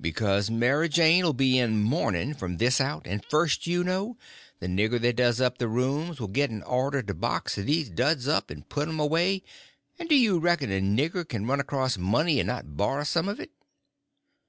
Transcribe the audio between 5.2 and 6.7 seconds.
up the rooms will get an